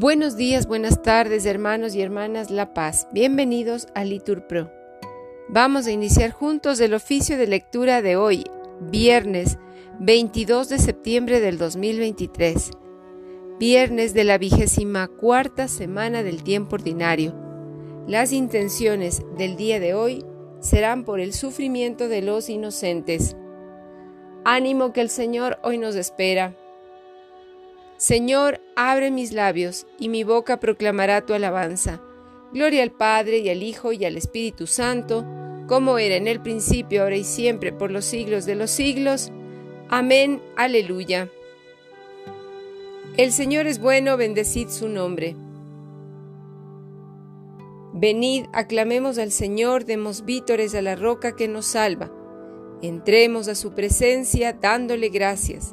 Buenos 0.00 0.36
días, 0.36 0.68
buenas 0.68 1.02
tardes, 1.02 1.44
hermanos 1.44 1.96
y 1.96 2.02
hermanas 2.02 2.52
La 2.52 2.72
Paz. 2.72 3.08
Bienvenidos 3.10 3.88
a 3.96 4.04
Litur 4.04 4.46
Pro. 4.46 4.70
Vamos 5.48 5.88
a 5.88 5.90
iniciar 5.90 6.30
juntos 6.30 6.78
el 6.78 6.94
oficio 6.94 7.36
de 7.36 7.48
lectura 7.48 8.00
de 8.00 8.14
hoy, 8.14 8.44
viernes 8.80 9.58
22 9.98 10.68
de 10.68 10.78
septiembre 10.78 11.40
del 11.40 11.58
2023, 11.58 12.70
viernes 13.58 14.14
de 14.14 14.22
la 14.22 14.38
vigésima 14.38 15.08
cuarta 15.08 15.66
semana 15.66 16.22
del 16.22 16.44
tiempo 16.44 16.76
ordinario. 16.76 17.34
Las 18.06 18.30
intenciones 18.30 19.22
del 19.36 19.56
día 19.56 19.80
de 19.80 19.94
hoy 19.94 20.24
serán 20.60 21.02
por 21.02 21.18
el 21.18 21.32
sufrimiento 21.32 22.06
de 22.08 22.22
los 22.22 22.48
inocentes. 22.48 23.36
Ánimo 24.44 24.92
que 24.92 25.00
el 25.00 25.10
Señor 25.10 25.58
hoy 25.64 25.76
nos 25.76 25.96
espera 25.96 26.54
Señor, 27.98 28.60
abre 28.76 29.10
mis 29.10 29.32
labios, 29.32 29.88
y 29.98 30.08
mi 30.08 30.22
boca 30.22 30.60
proclamará 30.60 31.26
tu 31.26 31.34
alabanza. 31.34 32.00
Gloria 32.52 32.84
al 32.84 32.92
Padre, 32.92 33.38
y 33.38 33.48
al 33.48 33.64
Hijo, 33.64 33.92
y 33.92 34.04
al 34.04 34.16
Espíritu 34.16 34.68
Santo, 34.68 35.26
como 35.66 35.98
era 35.98 36.14
en 36.14 36.28
el 36.28 36.40
principio, 36.40 37.02
ahora 37.02 37.16
y 37.16 37.24
siempre, 37.24 37.72
por 37.72 37.90
los 37.90 38.04
siglos 38.04 38.46
de 38.46 38.54
los 38.54 38.70
siglos. 38.70 39.32
Amén, 39.88 40.40
aleluya. 40.56 41.28
El 43.16 43.32
Señor 43.32 43.66
es 43.66 43.80
bueno, 43.80 44.16
bendecid 44.16 44.68
su 44.68 44.88
nombre. 44.88 45.34
Venid, 47.94 48.46
aclamemos 48.52 49.18
al 49.18 49.32
Señor, 49.32 49.84
demos 49.86 50.24
vítores 50.24 50.76
a 50.76 50.82
la 50.82 50.94
roca 50.94 51.34
que 51.34 51.48
nos 51.48 51.66
salva. 51.66 52.12
Entremos 52.80 53.48
a 53.48 53.56
su 53.56 53.74
presencia 53.74 54.52
dándole 54.52 55.08
gracias 55.08 55.72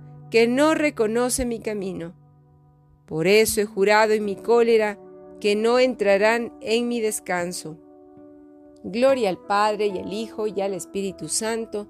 que 0.31 0.47
no 0.47 0.73
reconoce 0.73 1.45
mi 1.45 1.59
camino. 1.59 2.13
Por 3.05 3.27
eso 3.27 3.59
he 3.59 3.65
jurado 3.65 4.13
en 4.13 4.23
mi 4.23 4.37
cólera 4.37 4.97
que 5.41 5.57
no 5.57 5.77
entrarán 5.77 6.53
en 6.61 6.87
mi 6.87 7.01
descanso. 7.01 7.77
Gloria 8.83 9.29
al 9.29 9.37
Padre 9.37 9.87
y 9.87 9.99
al 9.99 10.13
Hijo 10.13 10.47
y 10.47 10.61
al 10.61 10.73
Espíritu 10.73 11.27
Santo, 11.27 11.87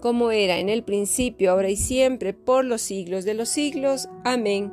como 0.00 0.32
era 0.32 0.58
en 0.58 0.68
el 0.68 0.82
principio, 0.82 1.52
ahora 1.52 1.70
y 1.70 1.76
siempre, 1.76 2.34
por 2.34 2.64
los 2.64 2.82
siglos 2.82 3.24
de 3.24 3.34
los 3.34 3.48
siglos. 3.48 4.08
Amén. 4.24 4.72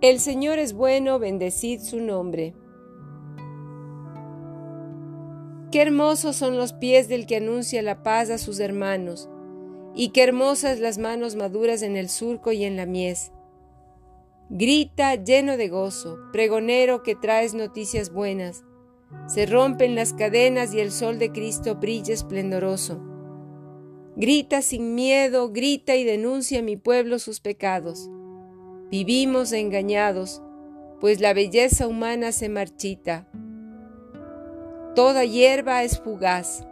El 0.00 0.20
Señor 0.20 0.58
es 0.58 0.72
bueno, 0.72 1.18
bendecid 1.18 1.80
su 1.80 2.00
nombre. 2.00 2.54
Qué 5.70 5.82
hermosos 5.82 6.36
son 6.36 6.56
los 6.56 6.72
pies 6.72 7.08
del 7.08 7.26
que 7.26 7.36
anuncia 7.36 7.82
la 7.82 8.02
paz 8.02 8.30
a 8.30 8.38
sus 8.38 8.58
hermanos 8.58 9.28
y 9.94 10.08
qué 10.08 10.24
hermosas 10.24 10.80
las 10.80 10.98
manos 10.98 11.36
maduras 11.36 11.82
en 11.82 11.96
el 11.96 12.08
surco 12.08 12.52
y 12.52 12.64
en 12.64 12.76
la 12.76 12.86
mies. 12.86 13.32
Grita 14.50 15.14
lleno 15.14 15.56
de 15.56 15.68
gozo, 15.68 16.18
pregonero 16.32 17.02
que 17.02 17.14
traes 17.14 17.54
noticias 17.54 18.12
buenas. 18.12 18.64
Se 19.26 19.46
rompen 19.46 19.94
las 19.94 20.12
cadenas 20.12 20.74
y 20.74 20.80
el 20.80 20.90
sol 20.90 21.18
de 21.18 21.30
Cristo 21.30 21.76
brilla 21.76 22.12
esplendoroso. 22.12 23.00
Grita 24.16 24.62
sin 24.62 24.94
miedo, 24.94 25.50
grita 25.50 25.96
y 25.96 26.04
denuncia 26.04 26.60
a 26.60 26.62
mi 26.62 26.76
pueblo 26.76 27.18
sus 27.18 27.40
pecados. 27.40 28.10
Vivimos 28.90 29.52
engañados, 29.52 30.42
pues 31.00 31.20
la 31.20 31.32
belleza 31.34 31.86
humana 31.86 32.32
se 32.32 32.48
marchita. 32.48 33.28
Toda 34.94 35.24
hierba 35.24 35.82
es 35.82 35.98
fugaz 35.98 36.64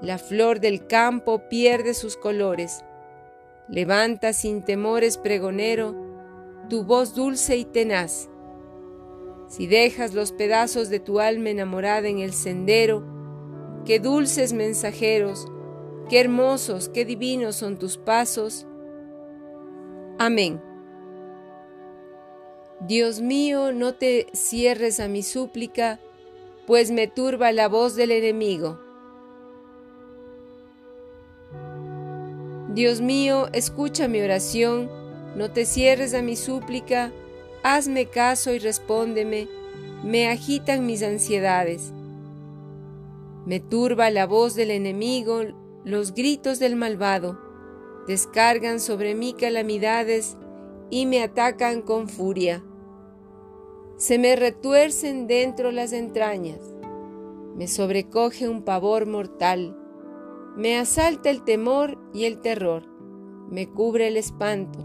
la 0.00 0.18
flor 0.18 0.60
del 0.60 0.86
campo 0.86 1.48
pierde 1.48 1.94
sus 1.94 2.16
colores. 2.16 2.84
Levanta 3.68 4.32
sin 4.32 4.62
temores, 4.62 5.18
pregonero, 5.18 5.94
tu 6.68 6.84
voz 6.84 7.14
dulce 7.14 7.56
y 7.56 7.64
tenaz. 7.64 8.28
Si 9.48 9.66
dejas 9.66 10.14
los 10.14 10.32
pedazos 10.32 10.88
de 10.88 11.00
tu 11.00 11.20
alma 11.20 11.50
enamorada 11.50 12.08
en 12.08 12.18
el 12.18 12.32
sendero, 12.32 13.02
qué 13.84 13.98
dulces 13.98 14.52
mensajeros, 14.52 15.46
qué 16.08 16.20
hermosos, 16.20 16.88
qué 16.88 17.04
divinos 17.04 17.56
son 17.56 17.78
tus 17.78 17.98
pasos. 17.98 18.66
Amén. 20.18 20.62
Dios 22.80 23.20
mío, 23.20 23.72
no 23.72 23.94
te 23.94 24.28
cierres 24.32 25.00
a 25.00 25.08
mi 25.08 25.22
súplica, 25.22 25.98
pues 26.66 26.90
me 26.90 27.08
turba 27.08 27.50
la 27.50 27.68
voz 27.68 27.96
del 27.96 28.12
enemigo. 28.12 28.87
Dios 32.74 33.00
mío, 33.00 33.48
escucha 33.54 34.08
mi 34.08 34.20
oración, 34.20 34.90
no 35.34 35.50
te 35.50 35.64
cierres 35.64 36.12
a 36.12 36.20
mi 36.20 36.36
súplica, 36.36 37.12
hazme 37.62 38.06
caso 38.06 38.52
y 38.52 38.58
respóndeme, 38.58 39.48
me 40.04 40.28
agitan 40.28 40.84
mis 40.84 41.02
ansiedades. 41.02 41.92
Me 43.46 43.58
turba 43.58 44.10
la 44.10 44.26
voz 44.26 44.54
del 44.54 44.70
enemigo, 44.70 45.44
los 45.84 46.12
gritos 46.12 46.58
del 46.58 46.76
malvado, 46.76 47.38
descargan 48.06 48.80
sobre 48.80 49.14
mí 49.14 49.32
calamidades 49.32 50.36
y 50.90 51.06
me 51.06 51.22
atacan 51.22 51.80
con 51.80 52.10
furia. 52.10 52.62
Se 53.96 54.18
me 54.18 54.36
retuercen 54.36 55.26
dentro 55.26 55.72
las 55.72 55.94
entrañas, 55.94 56.60
me 57.56 57.66
sobrecoge 57.66 58.46
un 58.46 58.62
pavor 58.62 59.06
mortal 59.06 59.77
me 60.58 60.76
asalta 60.76 61.30
el 61.30 61.44
temor 61.44 61.96
y 62.12 62.24
el 62.24 62.40
terror, 62.40 62.82
me 63.48 63.68
cubre 63.68 64.08
el 64.08 64.16
espanto. 64.16 64.84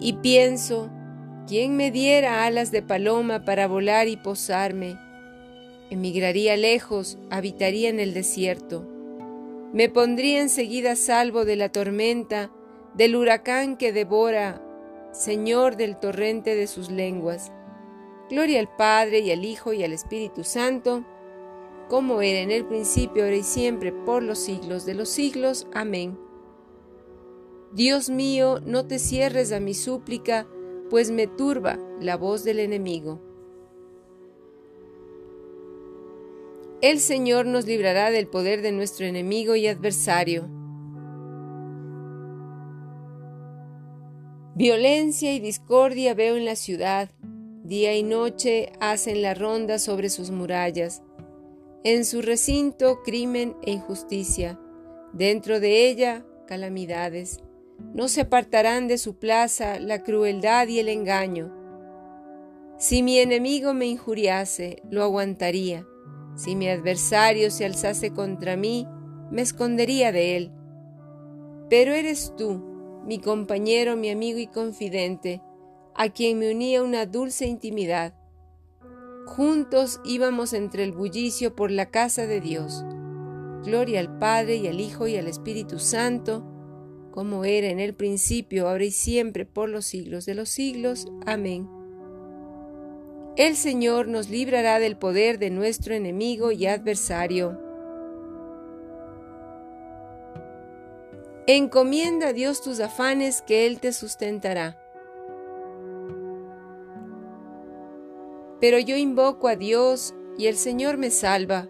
Y 0.00 0.14
pienso, 0.14 0.90
¿quién 1.46 1.76
me 1.76 1.90
diera 1.90 2.46
alas 2.46 2.70
de 2.70 2.80
paloma 2.80 3.44
para 3.44 3.68
volar 3.68 4.08
y 4.08 4.16
posarme? 4.16 4.96
Emigraría 5.90 6.56
lejos, 6.56 7.18
habitaría 7.28 7.90
en 7.90 8.00
el 8.00 8.14
desierto. 8.14 8.88
Me 9.74 9.90
pondría 9.90 10.40
enseguida 10.40 10.96
salvo 10.96 11.44
de 11.44 11.56
la 11.56 11.68
tormenta, 11.68 12.50
del 12.94 13.16
huracán 13.16 13.76
que 13.76 13.92
devora, 13.92 14.64
Señor 15.12 15.76
del 15.76 15.98
torrente 15.98 16.54
de 16.54 16.66
sus 16.66 16.90
lenguas. 16.90 17.52
Gloria 18.30 18.58
al 18.60 18.74
Padre 18.74 19.18
y 19.18 19.32
al 19.32 19.44
Hijo 19.44 19.74
y 19.74 19.84
al 19.84 19.92
Espíritu 19.92 20.44
Santo, 20.44 21.04
como 21.90 22.22
era 22.22 22.38
en 22.38 22.52
el 22.52 22.64
principio, 22.64 23.24
ahora 23.24 23.34
y 23.34 23.42
siempre, 23.42 23.92
por 23.92 24.22
los 24.22 24.38
siglos 24.38 24.86
de 24.86 24.94
los 24.94 25.08
siglos. 25.08 25.66
Amén. 25.74 26.16
Dios 27.72 28.08
mío, 28.08 28.60
no 28.64 28.86
te 28.86 29.00
cierres 29.00 29.50
a 29.50 29.58
mi 29.58 29.74
súplica, 29.74 30.46
pues 30.88 31.10
me 31.10 31.26
turba 31.26 31.78
la 32.00 32.16
voz 32.16 32.44
del 32.44 32.60
enemigo. 32.60 33.20
El 36.80 37.00
Señor 37.00 37.46
nos 37.46 37.66
librará 37.66 38.10
del 38.10 38.28
poder 38.28 38.62
de 38.62 38.70
nuestro 38.70 39.04
enemigo 39.04 39.56
y 39.56 39.66
adversario. 39.66 40.48
Violencia 44.54 45.34
y 45.34 45.40
discordia 45.40 46.14
veo 46.14 46.36
en 46.36 46.44
la 46.44 46.54
ciudad, 46.54 47.10
día 47.64 47.96
y 47.96 48.02
noche 48.04 48.72
hacen 48.80 49.22
la 49.22 49.34
ronda 49.34 49.78
sobre 49.78 50.08
sus 50.08 50.30
murallas. 50.30 51.02
En 51.82 52.04
su 52.04 52.20
recinto, 52.20 53.00
crimen 53.02 53.56
e 53.62 53.70
injusticia. 53.70 54.60
Dentro 55.14 55.60
de 55.60 55.88
ella, 55.88 56.26
calamidades. 56.46 57.40
No 57.94 58.08
se 58.08 58.20
apartarán 58.20 58.86
de 58.86 58.98
su 58.98 59.18
plaza 59.18 59.80
la 59.80 60.02
crueldad 60.02 60.68
y 60.68 60.78
el 60.78 60.90
engaño. 60.90 61.56
Si 62.76 63.02
mi 63.02 63.18
enemigo 63.18 63.72
me 63.72 63.86
injuriase, 63.86 64.82
lo 64.90 65.02
aguantaría. 65.02 65.86
Si 66.36 66.54
mi 66.54 66.68
adversario 66.68 67.50
se 67.50 67.64
alzase 67.64 68.10
contra 68.10 68.56
mí, 68.56 68.86
me 69.30 69.40
escondería 69.40 70.12
de 70.12 70.36
él. 70.36 70.52
Pero 71.70 71.94
eres 71.94 72.34
tú, 72.36 73.02
mi 73.06 73.20
compañero, 73.20 73.96
mi 73.96 74.10
amigo 74.10 74.38
y 74.38 74.48
confidente, 74.48 75.40
a 75.94 76.10
quien 76.10 76.38
me 76.40 76.50
unía 76.50 76.82
una 76.82 77.06
dulce 77.06 77.46
intimidad. 77.46 78.12
Juntos 79.30 80.00
íbamos 80.02 80.52
entre 80.54 80.82
el 80.82 80.90
bullicio 80.90 81.54
por 81.54 81.70
la 81.70 81.86
casa 81.86 82.26
de 82.26 82.40
Dios. 82.40 82.84
Gloria 83.64 84.00
al 84.00 84.18
Padre 84.18 84.56
y 84.56 84.66
al 84.66 84.80
Hijo 84.80 85.06
y 85.06 85.16
al 85.16 85.28
Espíritu 85.28 85.78
Santo, 85.78 86.44
como 87.12 87.44
era 87.44 87.68
en 87.68 87.78
el 87.78 87.94
principio, 87.94 88.68
ahora 88.68 88.82
y 88.82 88.90
siempre, 88.90 89.46
por 89.46 89.68
los 89.68 89.86
siglos 89.86 90.26
de 90.26 90.34
los 90.34 90.48
siglos. 90.48 91.06
Amén. 91.26 91.70
El 93.36 93.54
Señor 93.54 94.08
nos 94.08 94.28
librará 94.30 94.80
del 94.80 94.96
poder 94.96 95.38
de 95.38 95.50
nuestro 95.50 95.94
enemigo 95.94 96.50
y 96.50 96.66
adversario. 96.66 97.56
Encomienda 101.46 102.28
a 102.28 102.32
Dios 102.32 102.62
tus 102.62 102.80
afanes 102.80 103.42
que 103.42 103.66
Él 103.66 103.78
te 103.78 103.92
sustentará. 103.92 104.76
Pero 108.60 108.78
yo 108.78 108.96
invoco 108.96 109.48
a 109.48 109.56
Dios 109.56 110.14
y 110.36 110.46
el 110.46 110.56
Señor 110.56 110.96
me 110.98 111.10
salva. 111.10 111.68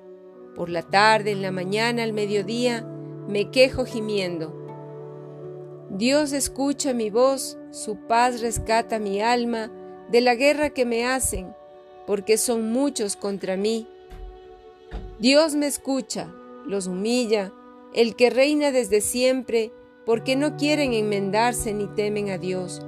Por 0.55 0.69
la 0.69 0.83
tarde, 0.83 1.31
en 1.31 1.43
la 1.43 1.53
mañana, 1.53 2.03
al 2.03 2.13
mediodía, 2.13 2.87
me 3.29 3.51
quejo 3.51 3.85
gimiendo. 3.85 4.57
Dios 5.91 6.33
escucha 6.33 6.93
mi 6.93 7.11
voz, 7.11 7.59
su 7.71 7.97
paz 8.07 8.41
rescata 8.41 8.99
mi 8.99 9.21
alma 9.21 9.71
de 10.11 10.21
la 10.21 10.35
guerra 10.35 10.71
que 10.71 10.85
me 10.85 11.07
hacen, 11.07 11.55
porque 12.07 12.39
son 12.39 12.73
muchos 12.73 13.17
contra 13.17 13.57
mí. 13.57 13.89
Dios 15.19 15.55
me 15.55 15.67
escucha, 15.67 16.33
los 16.67 16.87
humilla, 16.87 17.53
el 17.93 18.17
que 18.17 18.31
reina 18.31 18.73
desde 18.73 19.01
siempre, 19.01 19.73
porque 20.07 20.37
no 20.37 20.57
quieren 20.57 20.93
enmendarse 20.93 21.73
ni 21.73 21.87
temen 21.87 22.31
a 22.31 22.39
Dios. 22.39 22.83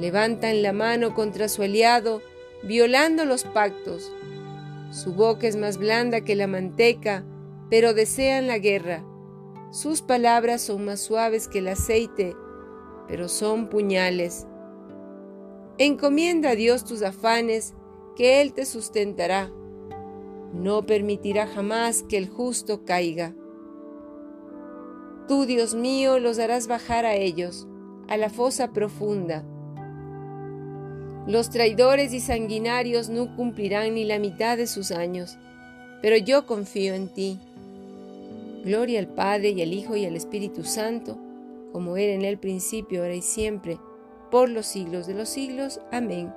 Levantan 0.00 0.62
la 0.62 0.72
mano 0.72 1.14
contra 1.14 1.48
su 1.48 1.62
aliado, 1.62 2.20
violando 2.66 3.24
los 3.24 3.44
pactos. 3.44 4.12
Su 4.90 5.14
boca 5.14 5.46
es 5.46 5.56
más 5.56 5.78
blanda 5.78 6.22
que 6.22 6.34
la 6.34 6.46
manteca, 6.46 7.24
pero 7.70 7.94
desean 7.94 8.46
la 8.46 8.58
guerra. 8.58 9.04
Sus 9.70 10.02
palabras 10.02 10.62
son 10.62 10.84
más 10.84 11.00
suaves 11.00 11.48
que 11.48 11.58
el 11.58 11.68
aceite, 11.68 12.36
pero 13.08 13.28
son 13.28 13.68
puñales. 13.68 14.46
Encomienda 15.78 16.50
a 16.50 16.54
Dios 16.54 16.84
tus 16.84 17.02
afanes, 17.02 17.74
que 18.16 18.40
Él 18.40 18.52
te 18.52 18.64
sustentará. 18.64 19.52
No 20.52 20.86
permitirá 20.86 21.46
jamás 21.46 22.02
que 22.02 22.16
el 22.16 22.28
justo 22.28 22.84
caiga. 22.84 23.34
Tú, 25.28 25.44
Dios 25.44 25.74
mío, 25.74 26.18
los 26.18 26.38
harás 26.38 26.66
bajar 26.66 27.04
a 27.04 27.14
ellos, 27.14 27.68
a 28.08 28.16
la 28.16 28.30
fosa 28.30 28.72
profunda. 28.72 29.44
Los 31.26 31.50
traidores 31.50 32.12
y 32.12 32.20
sanguinarios 32.20 33.08
no 33.08 33.34
cumplirán 33.34 33.94
ni 33.94 34.04
la 34.04 34.20
mitad 34.20 34.56
de 34.56 34.68
sus 34.68 34.92
años, 34.92 35.38
pero 36.00 36.16
yo 36.16 36.46
confío 36.46 36.94
en 36.94 37.08
ti. 37.08 37.40
Gloria 38.64 39.00
al 39.00 39.08
Padre 39.08 39.50
y 39.50 39.62
al 39.62 39.72
Hijo 39.72 39.96
y 39.96 40.04
al 40.04 40.14
Espíritu 40.14 40.62
Santo, 40.62 41.18
como 41.72 41.96
era 41.96 42.12
en 42.12 42.22
el 42.22 42.38
principio, 42.38 43.02
ahora 43.02 43.14
y 43.14 43.22
siempre, 43.22 43.78
por 44.30 44.48
los 44.48 44.66
siglos 44.66 45.08
de 45.08 45.14
los 45.14 45.28
siglos. 45.28 45.80
Amén. 45.90 46.32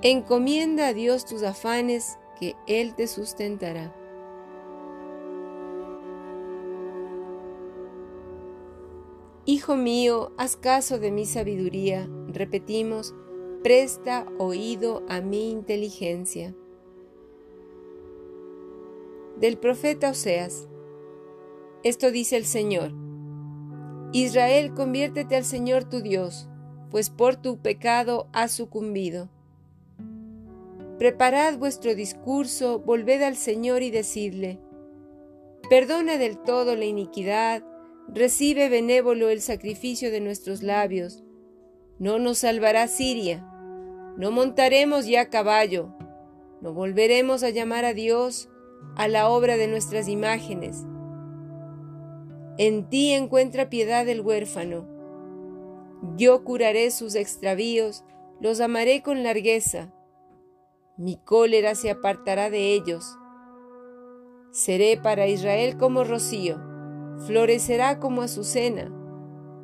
Encomienda 0.00 0.88
a 0.88 0.94
Dios 0.94 1.26
tus 1.26 1.42
afanes, 1.42 2.16
que 2.40 2.54
Él 2.66 2.94
te 2.94 3.06
sustentará. 3.06 3.94
Hijo 9.44 9.76
mío, 9.76 10.32
haz 10.38 10.56
caso 10.56 10.98
de 10.98 11.12
mi 11.12 11.24
sabiduría, 11.24 12.08
repetimos, 12.28 13.14
presta 13.66 14.28
oído 14.38 15.02
a 15.08 15.20
mi 15.20 15.50
inteligencia. 15.50 16.54
Del 19.40 19.58
profeta 19.58 20.10
Oseas. 20.10 20.68
Esto 21.82 22.12
dice 22.12 22.36
el 22.36 22.44
Señor. 22.44 22.92
Israel, 24.12 24.72
conviértete 24.72 25.34
al 25.34 25.44
Señor 25.44 25.82
tu 25.82 26.00
Dios, 26.00 26.48
pues 26.92 27.10
por 27.10 27.34
tu 27.34 27.58
pecado 27.58 28.28
has 28.32 28.52
sucumbido. 28.52 29.30
Preparad 31.00 31.58
vuestro 31.58 31.96
discurso, 31.96 32.78
volved 32.78 33.20
al 33.22 33.34
Señor 33.34 33.82
y 33.82 33.90
decidle, 33.90 34.60
perdona 35.68 36.18
del 36.18 36.38
todo 36.38 36.76
la 36.76 36.84
iniquidad, 36.84 37.64
recibe 38.06 38.68
benévolo 38.68 39.28
el 39.28 39.40
sacrificio 39.40 40.12
de 40.12 40.20
nuestros 40.20 40.62
labios. 40.62 41.24
No 41.98 42.20
nos 42.20 42.38
salvará 42.38 42.86
Siria, 42.86 43.54
no 44.16 44.30
montaremos 44.30 45.06
ya 45.06 45.28
caballo, 45.28 45.94
no 46.60 46.72
volveremos 46.72 47.42
a 47.42 47.50
llamar 47.50 47.84
a 47.84 47.94
Dios 47.94 48.48
a 48.96 49.08
la 49.08 49.28
obra 49.28 49.56
de 49.56 49.68
nuestras 49.68 50.08
imágenes. 50.08 50.84
En 52.58 52.88
ti 52.88 53.12
encuentra 53.12 53.68
piedad 53.68 54.08
el 54.08 54.22
huérfano. 54.22 54.88
Yo 56.16 56.44
curaré 56.44 56.90
sus 56.90 57.14
extravíos, 57.14 58.04
los 58.40 58.60
amaré 58.60 59.02
con 59.02 59.22
largueza. 59.22 59.92
Mi 60.96 61.16
cólera 61.16 61.74
se 61.74 61.90
apartará 61.90 62.48
de 62.48 62.72
ellos. 62.72 63.18
Seré 64.50 64.96
para 64.96 65.26
Israel 65.26 65.76
como 65.76 66.04
rocío 66.04 66.58
florecerá 67.18 67.98
como 67.98 68.22
azucena, 68.22 68.92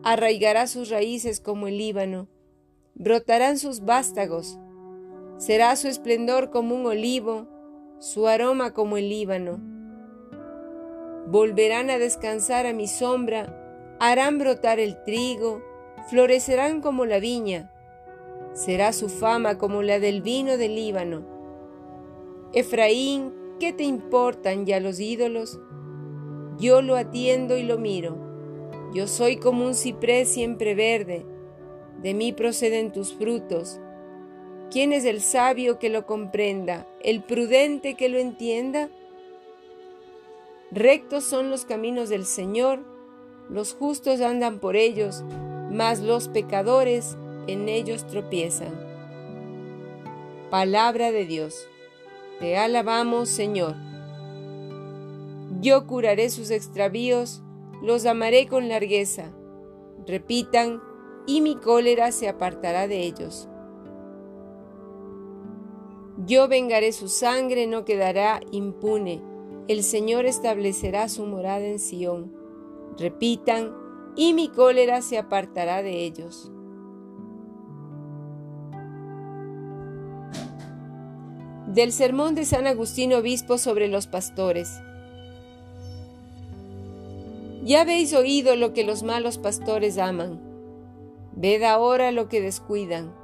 arraigará 0.02 0.66
sus 0.66 0.88
raíces 0.88 1.40
como 1.40 1.66
el 1.68 1.78
Líbano, 1.78 2.28
brotarán 2.94 3.58
sus 3.58 3.84
vástagos, 3.84 4.58
será 5.38 5.74
su 5.76 5.88
esplendor 5.88 6.50
como 6.50 6.74
un 6.74 6.86
olivo, 6.86 7.46
su 7.98 8.26
aroma 8.26 8.72
como 8.72 8.96
el 8.96 9.08
Líbano. 9.08 9.60
Volverán 11.26 11.90
a 11.90 11.98
descansar 11.98 12.66
a 12.66 12.72
mi 12.72 12.86
sombra, 12.86 13.96
harán 14.00 14.38
brotar 14.38 14.78
el 14.78 15.02
trigo, 15.04 15.62
florecerán 16.08 16.80
como 16.80 17.06
la 17.06 17.18
viña, 17.18 17.70
será 18.52 18.92
su 18.92 19.08
fama 19.08 19.56
como 19.56 19.82
la 19.82 19.98
del 19.98 20.22
vino 20.22 20.56
del 20.56 20.74
Líbano. 20.74 21.24
Efraín, 22.52 23.32
¿qué 23.58 23.72
te 23.72 23.84
importan 23.84 24.66
ya 24.66 24.78
los 24.80 25.00
ídolos? 25.00 25.58
Yo 26.58 26.82
lo 26.82 26.96
atiendo 26.96 27.56
y 27.56 27.62
lo 27.62 27.78
miro. 27.78 28.16
Yo 28.92 29.06
soy 29.06 29.36
como 29.36 29.64
un 29.64 29.74
ciprés 29.74 30.28
siempre 30.28 30.74
verde. 30.74 31.24
De 32.02 32.14
mí 32.14 32.32
proceden 32.32 32.92
tus 32.92 33.14
frutos. 33.14 33.80
¿Quién 34.70 34.92
es 34.92 35.04
el 35.04 35.20
sabio 35.20 35.78
que 35.78 35.90
lo 35.90 36.06
comprenda? 36.06 36.86
¿El 37.02 37.22
prudente 37.22 37.94
que 37.94 38.08
lo 38.08 38.18
entienda? 38.18 38.88
Rectos 40.70 41.24
son 41.24 41.50
los 41.50 41.64
caminos 41.66 42.08
del 42.08 42.24
Señor, 42.24 42.80
los 43.50 43.74
justos 43.74 44.22
andan 44.22 44.58
por 44.58 44.76
ellos, 44.76 45.22
mas 45.70 46.00
los 46.00 46.28
pecadores 46.28 47.18
en 47.46 47.68
ellos 47.68 48.06
tropiezan. 48.06 48.72
Palabra 50.50 51.12
de 51.12 51.26
Dios. 51.26 51.66
Te 52.40 52.56
alabamos, 52.56 53.28
Señor. 53.28 53.74
Yo 55.60 55.86
curaré 55.86 56.30
sus 56.30 56.50
extravíos, 56.50 57.42
los 57.82 58.06
amaré 58.06 58.48
con 58.48 58.68
largueza. 58.68 59.32
Repitan, 60.06 60.82
y 61.26 61.40
mi 61.40 61.56
cólera 61.56 62.12
se 62.12 62.28
apartará 62.28 62.88
de 62.88 63.02
ellos. 63.02 63.48
Yo 66.26 66.46
vengaré 66.46 66.92
su 66.92 67.08
sangre, 67.08 67.66
no 67.66 67.84
quedará 67.84 68.40
impune. 68.52 69.22
El 69.68 69.82
Señor 69.82 70.26
establecerá 70.26 71.08
su 71.08 71.26
morada 71.26 71.64
en 71.64 71.78
Sión. 71.78 72.32
Repitan, 72.98 73.74
y 74.14 74.34
mi 74.34 74.48
cólera 74.48 75.00
se 75.00 75.18
apartará 75.18 75.82
de 75.82 76.04
ellos. 76.04 76.52
Del 81.66 81.92
sermón 81.92 82.34
de 82.34 82.44
San 82.44 82.66
Agustín 82.66 83.14
Obispo 83.14 83.56
sobre 83.56 83.88
los 83.88 84.06
pastores. 84.06 84.82
Ya 87.64 87.80
habéis 87.80 88.12
oído 88.12 88.56
lo 88.56 88.74
que 88.74 88.84
los 88.84 89.02
malos 89.02 89.38
pastores 89.38 89.96
aman. 89.96 90.51
Ved 91.34 91.62
ahora 91.62 92.12
lo 92.12 92.28
que 92.28 92.40
descuidan. 92.40 93.14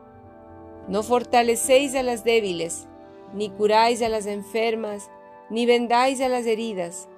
No 0.88 1.02
fortalecéis 1.02 1.94
a 1.94 2.02
las 2.02 2.24
débiles, 2.24 2.88
ni 3.34 3.50
curáis 3.50 4.00
a 4.02 4.08
las 4.08 4.26
enfermas, 4.26 5.10
ni 5.50 5.66
vendáis 5.66 6.20
a 6.20 6.28
las 6.28 6.46
heridas, 6.46 7.08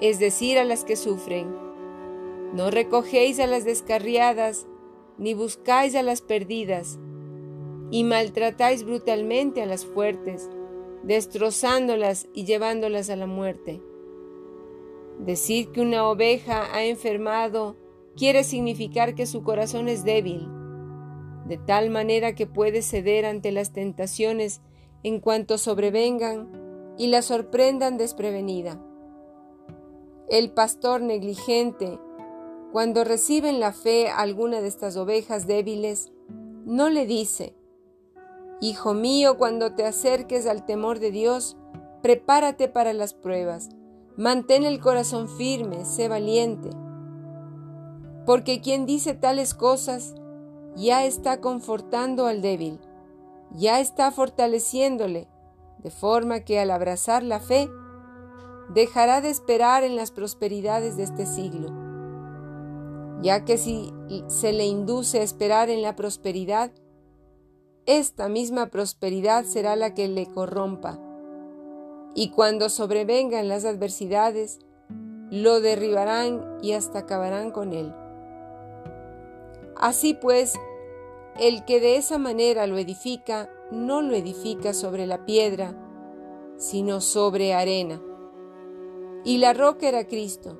es 0.00 0.18
decir, 0.18 0.58
a 0.58 0.64
las 0.64 0.84
que 0.84 0.96
sufren. 0.96 1.54
No 2.52 2.70
recogéis 2.70 3.40
a 3.40 3.46
las 3.46 3.64
descarriadas, 3.64 4.66
ni 5.18 5.34
buscáis 5.34 5.94
a 5.94 6.02
las 6.02 6.20
perdidas. 6.20 6.98
y 7.90 8.04
maltratáis 8.04 8.84
brutalmente 8.84 9.62
a 9.62 9.66
las 9.66 9.84
fuertes, 9.84 10.48
destrozándolas 11.02 12.28
y 12.32 12.44
llevándolas 12.44 13.10
a 13.10 13.16
la 13.16 13.26
muerte. 13.26 13.82
Decir 15.18 15.72
que 15.72 15.80
una 15.80 16.08
oveja 16.08 16.72
ha 16.72 16.84
enfermado 16.84 17.76
quiere 18.20 18.44
significar 18.44 19.14
que 19.14 19.24
su 19.24 19.42
corazón 19.42 19.88
es 19.88 20.04
débil, 20.04 20.46
de 21.46 21.56
tal 21.56 21.88
manera 21.88 22.34
que 22.34 22.46
puede 22.46 22.82
ceder 22.82 23.24
ante 23.24 23.50
las 23.50 23.72
tentaciones 23.72 24.60
en 25.02 25.20
cuanto 25.20 25.56
sobrevengan 25.56 26.94
y 26.98 27.06
la 27.06 27.22
sorprendan 27.22 27.96
desprevenida. 27.96 28.78
El 30.28 30.52
pastor 30.52 31.00
negligente, 31.00 31.98
cuando 32.72 33.04
recibe 33.04 33.48
en 33.48 33.58
la 33.58 33.72
fe 33.72 34.10
alguna 34.10 34.60
de 34.60 34.68
estas 34.68 34.98
ovejas 34.98 35.46
débiles, 35.46 36.12
no 36.66 36.90
le 36.90 37.06
dice, 37.06 37.54
Hijo 38.60 38.92
mío, 38.92 39.38
cuando 39.38 39.74
te 39.74 39.86
acerques 39.86 40.46
al 40.46 40.66
temor 40.66 40.98
de 40.98 41.10
Dios, 41.10 41.56
prepárate 42.02 42.68
para 42.68 42.92
las 42.92 43.14
pruebas, 43.14 43.70
mantén 44.18 44.64
el 44.64 44.78
corazón 44.78 45.26
firme, 45.26 45.86
sé 45.86 46.08
valiente. 46.08 46.68
Porque 48.26 48.60
quien 48.60 48.86
dice 48.86 49.14
tales 49.14 49.54
cosas 49.54 50.14
ya 50.76 51.04
está 51.04 51.40
confortando 51.40 52.26
al 52.26 52.42
débil, 52.42 52.78
ya 53.52 53.80
está 53.80 54.10
fortaleciéndole, 54.10 55.28
de 55.78 55.90
forma 55.90 56.40
que 56.40 56.60
al 56.60 56.70
abrazar 56.70 57.22
la 57.22 57.40
fe, 57.40 57.68
dejará 58.72 59.20
de 59.20 59.30
esperar 59.30 59.82
en 59.82 59.96
las 59.96 60.10
prosperidades 60.10 60.96
de 60.96 61.02
este 61.02 61.26
siglo, 61.26 61.70
ya 63.20 63.44
que 63.44 63.58
si 63.58 63.92
se 64.28 64.52
le 64.52 64.66
induce 64.66 65.20
a 65.20 65.22
esperar 65.22 65.70
en 65.70 65.82
la 65.82 65.96
prosperidad, 65.96 66.70
esta 67.86 68.28
misma 68.28 68.66
prosperidad 68.66 69.44
será 69.44 69.74
la 69.74 69.94
que 69.94 70.06
le 70.06 70.26
corrompa. 70.26 70.98
Y 72.14 72.30
cuando 72.30 72.68
sobrevengan 72.68 73.48
las 73.48 73.64
adversidades, 73.64 74.58
lo 75.30 75.60
derribarán 75.60 76.58
y 76.62 76.72
hasta 76.72 77.00
acabarán 77.00 77.50
con 77.50 77.72
él. 77.72 77.94
Así 79.80 80.12
pues, 80.12 80.60
el 81.38 81.64
que 81.64 81.80
de 81.80 81.96
esa 81.96 82.18
manera 82.18 82.66
lo 82.66 82.76
edifica, 82.76 83.50
no 83.70 84.02
lo 84.02 84.14
edifica 84.14 84.74
sobre 84.74 85.06
la 85.06 85.24
piedra, 85.24 85.74
sino 86.58 87.00
sobre 87.00 87.54
arena. 87.54 87.98
Y 89.24 89.38
la 89.38 89.54
roca 89.54 89.88
era 89.88 90.06
Cristo. 90.06 90.58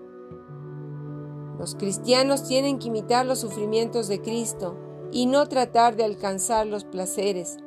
Los 1.58 1.74
cristianos 1.74 2.48
tienen 2.48 2.78
que 2.78 2.88
imitar 2.88 3.26
los 3.26 3.40
sufrimientos 3.40 4.08
de 4.08 4.22
Cristo 4.22 4.78
y 5.12 5.26
no 5.26 5.46
tratar 5.50 5.96
de 5.96 6.04
alcanzar 6.04 6.66
los 6.66 6.84
placeres. 6.84 7.58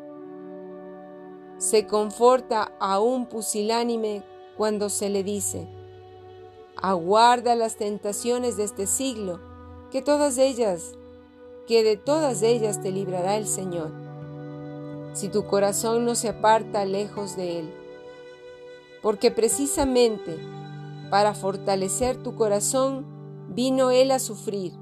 Se 1.60 1.86
conforta 1.86 2.74
a 2.80 3.00
un 3.00 3.28
pusilánime 3.28 4.24
cuando 4.58 4.90
se 4.90 5.10
le 5.10 5.24
dice, 5.24 5.68
aguarda 6.78 7.54
las 7.54 7.76
tentaciones 7.76 8.58
de 8.58 8.64
este 8.64 8.88
siglo, 8.88 9.40
que 9.92 10.02
todas 10.02 10.40
ellas, 10.40 10.98
que 11.68 11.84
de 11.84 11.98
todas 11.98 12.42
ellas 12.42 12.82
te 12.82 12.92
librará 12.92 13.38
el 13.38 13.48
Señor, 13.48 13.92
si 15.14 15.30
tu 15.30 15.46
corazón 15.46 16.06
no 16.06 16.16
se 16.16 16.30
aparta 16.30 16.86
lejos 16.86 17.36
de 17.36 17.60
Él. 17.60 17.74
Porque 19.02 19.32
precisamente 19.32 20.38
para 21.10 21.34
fortalecer 21.34 22.18
tu 22.22 22.36
corazón 22.36 23.06
vino 23.50 23.92
Él 23.92 24.12
a 24.12 24.20
sufrir, 24.20 24.74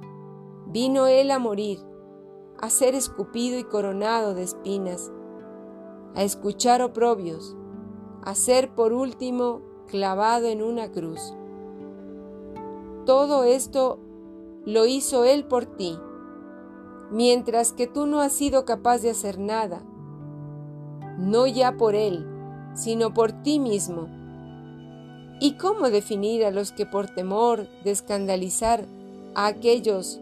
vino 0.67 1.07
Él 1.07 1.29
a 1.31 1.39
morir, 1.39 1.79
a 2.59 2.69
ser 2.69 2.95
escupido 2.95 3.59
y 3.59 3.63
coronado 3.63 4.33
de 4.33 4.43
espinas, 4.43 5.11
a 6.15 6.23
escuchar 6.23 6.81
oprobios, 6.81 7.55
a 8.23 8.35
ser 8.35 8.73
por 8.73 8.93
último 8.93 9.61
clavado 9.87 10.47
en 10.47 10.61
una 10.61 10.91
cruz. 10.91 11.33
Todo 13.05 13.43
esto 13.43 13.99
lo 14.65 14.85
hizo 14.85 15.25
Él 15.25 15.45
por 15.45 15.65
ti, 15.65 15.97
mientras 17.11 17.73
que 17.73 17.87
tú 17.87 18.07
no 18.07 18.21
has 18.21 18.33
sido 18.33 18.65
capaz 18.65 18.99
de 18.99 19.11
hacer 19.11 19.37
nada, 19.37 19.83
no 21.17 21.45
ya 21.45 21.73
por 21.73 21.93
Él, 21.93 22.25
sino 22.73 23.13
por 23.13 23.31
ti 23.43 23.59
mismo. 23.59 24.07
¿Y 25.39 25.57
cómo 25.57 25.89
definir 25.89 26.45
a 26.45 26.51
los 26.51 26.71
que 26.71 26.85
por 26.85 27.07
temor 27.07 27.67
de 27.83 27.91
escandalizar 27.91 28.85
a 29.35 29.47
aquellos 29.47 30.19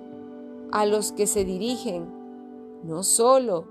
a 0.72 0.86
los 0.86 1.12
que 1.12 1.28
se 1.28 1.46
dirigen 1.46 2.08
no 2.84 3.04
solo 3.04 3.66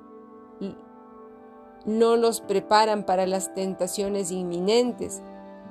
no 1.88 2.16
los 2.16 2.40
preparan 2.40 3.04
para 3.04 3.26
las 3.26 3.54
tentaciones 3.54 4.30
inminentes, 4.30 5.22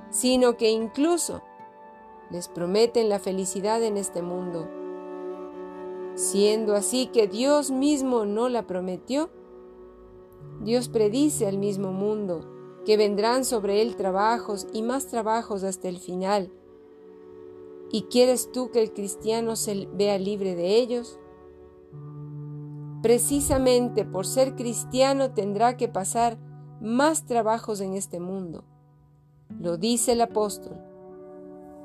sino 0.10 0.58
que 0.58 0.72
incluso 0.72 1.44
les 2.32 2.48
prometen 2.48 3.08
la 3.08 3.20
felicidad 3.20 3.84
en 3.84 3.98
este 3.98 4.22
mundo. 4.22 4.68
Siendo 6.18 6.74
así 6.74 7.06
que 7.14 7.28
Dios 7.28 7.70
mismo 7.70 8.26
no 8.26 8.50
la 8.50 8.66
prometió, 8.66 9.30
Dios 10.64 10.90
predice 10.90 11.46
al 11.46 11.60
mismo 11.60 11.92
mundo 11.92 12.42
que 12.88 12.98
vendrán 12.98 13.46
sobre 13.46 13.84
él 13.84 13.96
trabajos 13.96 14.66
y 14.74 14.82
más 14.82 15.06
trabajos 15.06 15.64
hasta 15.64 15.90
el 15.90 16.00
final. 16.00 16.52
¿Y 17.92 18.04
quieres 18.06 18.52
tú 18.52 18.72
que 18.72 18.82
el 18.82 18.94
cristiano 18.94 19.56
se 19.56 19.88
vea 19.94 20.18
libre 20.18 20.56
de 20.56 20.78
ellos? 20.78 21.20
Precisamente 23.04 24.04
por 24.04 24.26
ser 24.26 24.56
cristiano 24.56 25.36
tendrá 25.36 25.78
que 25.78 25.88
pasar 25.88 26.40
más 26.82 27.28
trabajos 27.28 27.80
en 27.80 27.94
este 27.94 28.20
mundo. 28.20 28.64
Lo 29.60 29.78
dice 29.78 30.14
el 30.14 30.22
apóstol. 30.22 30.82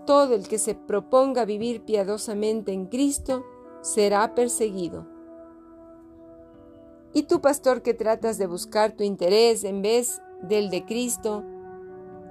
Todo 0.06 0.34
el 0.34 0.48
que 0.48 0.56
se 0.56 0.74
proponga 0.74 1.44
vivir 1.44 1.82
piadosamente 1.82 2.72
en 2.72 2.86
Cristo 2.86 3.44
será 3.82 4.34
perseguido. 4.34 5.06
Y 7.12 7.24
tú, 7.24 7.40
pastor, 7.42 7.82
que 7.82 7.92
tratas 7.92 8.38
de 8.38 8.46
buscar 8.46 8.92
tu 8.92 9.04
interés 9.04 9.64
en 9.64 9.82
vez 9.82 10.22
del 10.40 10.70
de 10.70 10.86
Cristo, 10.86 11.44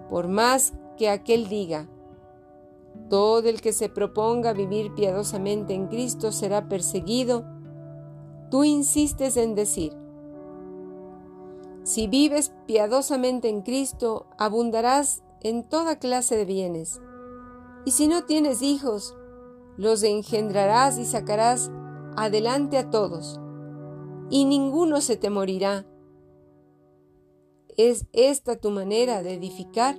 por 0.09 0.27
más 0.27 0.73
que 0.97 1.09
aquel 1.09 1.47
diga, 1.47 1.87
todo 3.09 3.47
el 3.47 3.61
que 3.61 3.73
se 3.73 3.89
proponga 3.89 4.53
vivir 4.53 4.93
piadosamente 4.95 5.75
en 5.75 5.87
Cristo 5.87 6.31
será 6.31 6.67
perseguido, 6.67 7.45
Tú 8.51 8.65
insistes 8.65 9.37
en 9.37 9.55
decir, 9.55 9.93
si 11.83 12.07
vives 12.07 12.51
piadosamente 12.67 13.47
en 13.47 13.61
Cristo, 13.61 14.27
abundarás 14.37 15.23
en 15.39 15.63
toda 15.63 15.99
clase 15.99 16.35
de 16.35 16.43
bienes. 16.43 16.99
Y 17.85 17.91
si 17.91 18.09
no 18.09 18.25
tienes 18.25 18.61
hijos, 18.61 19.15
los 19.77 20.03
engendrarás 20.03 20.97
y 20.97 21.05
sacarás 21.05 21.71
adelante 22.15 22.77
a 22.77 22.89
todos, 22.89 23.39
y 24.29 24.45
ninguno 24.45 25.01
se 25.01 25.17
te 25.17 25.29
morirá. 25.29 25.85
¿Es 27.77 28.05
esta 28.13 28.57
tu 28.57 28.69
manera 28.69 29.23
de 29.23 29.33
edificar? 29.33 29.97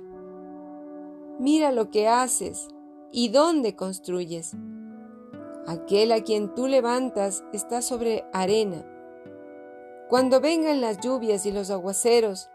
Mira 1.39 1.71
lo 1.71 1.89
que 1.89 2.07
haces 2.07 2.67
y 3.11 3.29
dónde 3.29 3.75
construyes. 3.75 4.55
Aquel 5.65 6.11
a 6.11 6.23
quien 6.23 6.53
tú 6.53 6.67
levantas 6.67 7.43
está 7.53 7.81
sobre 7.81 8.25
arena. 8.33 8.85
Cuando 10.09 10.41
vengan 10.41 10.81
las 10.81 10.99
lluvias 10.99 11.45
y 11.45 11.51
los 11.51 11.71
aguaceros, 11.71 12.49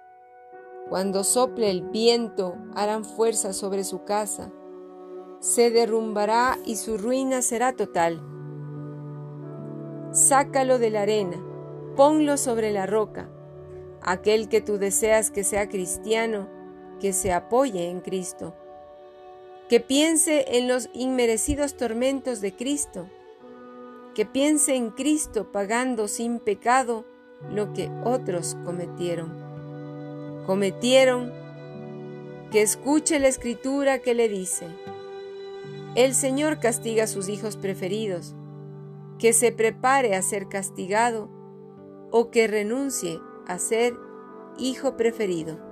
cuando 0.89 1.25
sople 1.25 1.71
el 1.71 1.83
viento, 1.83 2.55
harán 2.75 3.05
fuerza 3.05 3.53
sobre 3.53 3.85
su 3.85 4.05
casa. 4.05 4.53
Se 5.41 5.71
derrumbará 5.71 6.59
y 6.65 6.77
su 6.77 6.99
ruina 6.99 7.43
será 7.43 7.73
total. 7.73 8.21
Sácalo 10.13 10.79
de 10.79 10.91
la 10.91 11.03
arena, 11.03 11.37
ponlo 11.97 12.37
sobre 12.37 12.73
la 12.73 12.87
roca. 12.87 13.29
Aquel 14.03 14.49
que 14.49 14.61
tú 14.61 14.79
deseas 14.79 15.31
que 15.31 15.45
sea 15.45 15.69
cristiano, 15.69 16.49
que 17.01 17.13
se 17.13 17.33
apoye 17.33 17.91
en 17.91 18.01
Cristo 18.01 18.55
que 19.69 19.81
piense 19.81 20.57
en 20.57 20.67
los 20.67 20.89
inmerecidos 20.95 21.77
tormentos 21.77 22.41
de 22.41 22.55
Cristo, 22.55 23.07
que 24.15 24.25
piense 24.25 24.75
en 24.75 24.91
Cristo 24.91 25.53
pagando 25.53 26.09
sin 26.09 26.41
pecado 26.41 27.05
lo 27.53 27.75
que 27.75 27.91
otros 28.05 28.57
cometieron. 28.65 29.31
Cometieron 30.47 31.33
que 32.51 32.63
escuche 32.63 33.21
la 33.21 33.29
escritura 33.29 33.99
que 33.99 34.15
le 34.15 34.31
dice, 34.31 34.67
el 36.05 36.15
Señor 36.15 36.61
castiga 36.61 37.05
a 37.05 37.07
sus 37.09 37.29
hijos 37.29 37.57
preferidos, 37.57 38.37
que 39.19 39.33
se 39.33 39.51
prepare 39.51 40.15
a 40.15 40.23
ser 40.23 40.49
castigado 40.49 41.29
o 42.13 42.31
que 42.31 42.47
renuncie 42.47 43.19
a 43.49 43.59
ser 43.59 43.97
hijo 44.59 44.97
preferido. 44.97 45.67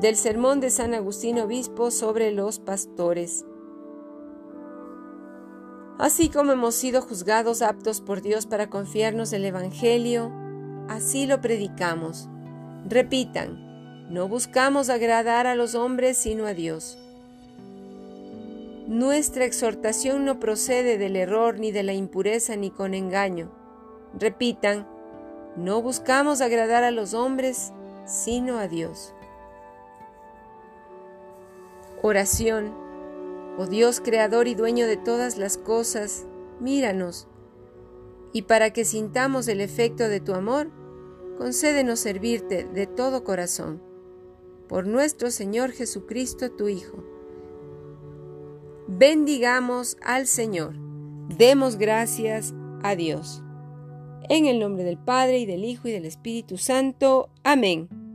del 0.00 0.14
sermón 0.14 0.60
de 0.60 0.70
San 0.70 0.94
Agustín 0.94 1.40
Obispo 1.40 1.90
sobre 1.90 2.30
los 2.30 2.60
pastores. 2.60 3.44
Así 5.98 6.28
como 6.28 6.52
hemos 6.52 6.76
sido 6.76 7.02
juzgados 7.02 7.62
aptos 7.62 8.00
por 8.00 8.22
Dios 8.22 8.46
para 8.46 8.70
confiarnos 8.70 9.32
el 9.32 9.44
Evangelio, 9.44 10.32
así 10.88 11.26
lo 11.26 11.40
predicamos. 11.40 12.28
Repitan, 12.88 13.67
no 14.10 14.26
buscamos 14.26 14.88
agradar 14.88 15.46
a 15.46 15.54
los 15.54 15.74
hombres 15.74 16.16
sino 16.16 16.46
a 16.46 16.54
Dios. 16.54 16.96
Nuestra 18.86 19.44
exhortación 19.44 20.24
no 20.24 20.40
procede 20.40 20.96
del 20.96 21.14
error 21.14 21.58
ni 21.58 21.72
de 21.72 21.82
la 21.82 21.92
impureza 21.92 22.56
ni 22.56 22.70
con 22.70 22.94
engaño. 22.94 23.52
Repitan, 24.18 24.88
no 25.56 25.82
buscamos 25.82 26.40
agradar 26.40 26.84
a 26.84 26.90
los 26.90 27.12
hombres 27.12 27.72
sino 28.06 28.58
a 28.58 28.66
Dios. 28.66 29.12
Oración. 32.00 32.72
Oh 33.58 33.66
Dios 33.66 34.00
creador 34.00 34.48
y 34.48 34.54
dueño 34.54 34.86
de 34.86 34.96
todas 34.96 35.36
las 35.36 35.58
cosas, 35.58 36.24
míranos, 36.60 37.26
y 38.32 38.42
para 38.42 38.72
que 38.72 38.84
sintamos 38.84 39.48
el 39.48 39.60
efecto 39.60 40.08
de 40.08 40.20
tu 40.20 40.32
amor, 40.32 40.70
concédenos 41.36 42.00
servirte 42.00 42.64
de 42.64 42.86
todo 42.86 43.24
corazón. 43.24 43.87
Por 44.68 44.86
nuestro 44.86 45.30
Señor 45.30 45.72
Jesucristo, 45.72 46.50
tu 46.50 46.68
Hijo. 46.68 47.04
Bendigamos 48.86 49.96
al 50.02 50.26
Señor. 50.26 50.74
Demos 51.36 51.76
gracias 51.76 52.54
a 52.82 52.94
Dios. 52.94 53.42
En 54.28 54.46
el 54.46 54.58
nombre 54.58 54.84
del 54.84 54.98
Padre 54.98 55.38
y 55.38 55.46
del 55.46 55.64
Hijo 55.64 55.88
y 55.88 55.92
del 55.92 56.04
Espíritu 56.04 56.58
Santo. 56.58 57.30
Amén. 57.44 58.07